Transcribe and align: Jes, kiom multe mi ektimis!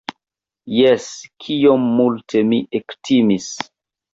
Jes, 0.75 1.09
kiom 1.45 1.85
multe 1.99 2.43
mi 2.51 2.63
ektimis! 2.81 3.53